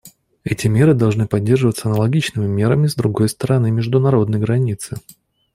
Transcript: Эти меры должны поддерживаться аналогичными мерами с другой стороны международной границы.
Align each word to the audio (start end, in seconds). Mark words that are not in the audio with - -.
Эти 0.43 0.67
меры 0.67 0.95
должны 0.95 1.27
поддерживаться 1.27 1.87
аналогичными 1.87 2.47
мерами 2.47 2.87
с 2.87 2.95
другой 2.95 3.29
стороны 3.29 3.69
международной 3.69 4.39
границы. 4.39 4.97